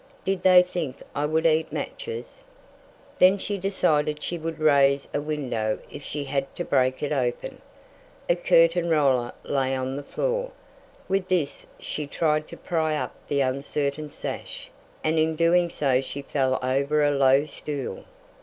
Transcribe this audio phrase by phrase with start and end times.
[0.25, 2.43] "Did they think I would eat matches?"
[3.19, 7.61] Then she decided she would raise a window if she had to break it open.
[8.27, 10.49] A curtain roller lay on the floor.
[11.07, 14.71] With this she tried to pry up the uncertain sash,
[15.03, 18.05] and in doing so she fell over a low stool.